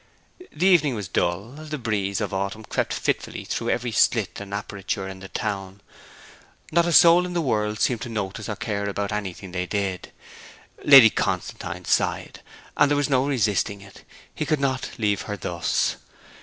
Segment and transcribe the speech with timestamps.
[0.51, 5.07] The evening was dull; the breeze of autumn crept fitfully through every slit and aperture
[5.07, 5.79] in the town;
[6.71, 10.11] not a soul in the world seemed to notice or care about anything they did.
[10.83, 12.41] Lady Constantine sighed;
[12.75, 14.03] and there was no resisting it,
[14.33, 15.97] he could not leave her thus.